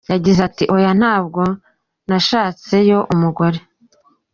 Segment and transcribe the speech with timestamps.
[0.11, 1.41] Yagize ati “Oya, ntabwo
[2.09, 3.59] nashatseyo umugore.